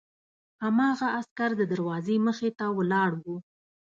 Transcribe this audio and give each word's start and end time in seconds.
هماغه 0.63 1.07
عسکر 1.19 1.49
د 1.57 1.61
دروازې 1.73 2.15
مخې 2.27 2.49
ته 2.57 2.65
ولاړ 2.77 3.11
و 3.23 3.25